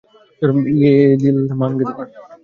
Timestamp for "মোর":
1.89-2.07